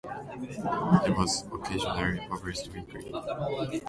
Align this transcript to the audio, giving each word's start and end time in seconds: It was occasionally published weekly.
It 1.05 1.15
was 1.15 1.45
occasionally 1.53 2.25
published 2.27 2.73
weekly. 2.73 3.13